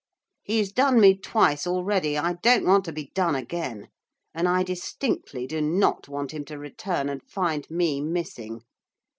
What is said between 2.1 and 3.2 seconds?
I don't want to be